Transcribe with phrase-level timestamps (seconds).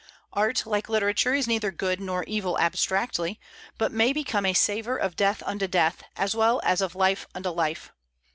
[0.33, 3.39] Art, like literature, is neither good nor evil abstractly,
[3.77, 7.49] but may become a savor of death unto death, as well as of life unto
[7.49, 7.91] life.